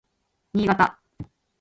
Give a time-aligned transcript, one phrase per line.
[0.55, 0.87] Niigata